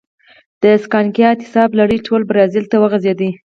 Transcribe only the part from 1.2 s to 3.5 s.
اعتصاب لړۍ ټول برازیل ته وغځېده.